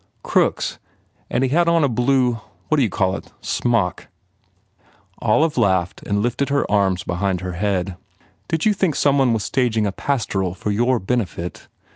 [0.23, 0.79] "Crooks.
[1.29, 3.31] And he had on a blue what d you call It?
[3.39, 4.07] smock?"
[5.19, 7.97] Olive laughed and lifted her arms behind her head.
[8.47, 11.67] "Did you think some one was staging a pastoral for your benefit?